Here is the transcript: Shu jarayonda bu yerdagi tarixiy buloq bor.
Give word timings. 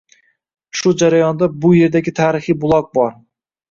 Shu 0.79 0.93
jarayonda 1.03 1.51
bu 1.67 1.73
yerdagi 1.83 2.17
tarixiy 2.25 2.63
buloq 2.67 2.95
bor. 3.01 3.19